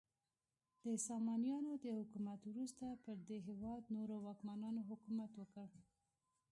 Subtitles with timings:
[0.85, 5.67] د سامانیانو د حکومت وروسته پر دې هیواد نورو واکمنانو حکومت وکړ.